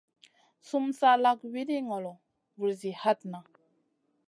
Sumun 0.67 0.91
sa 0.99 1.09
lak 1.23 1.39
wiɗi 1.53 1.77
ŋolo, 1.87 2.13
vulzi 2.57 2.89
hatna. 3.01 3.39